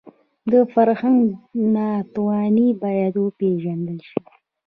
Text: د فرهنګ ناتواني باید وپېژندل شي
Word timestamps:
د 0.51 0.53
فرهنګ 0.73 1.21
ناتواني 1.75 2.67
باید 2.83 3.13
وپېژندل 3.17 3.99
شي 4.09 4.21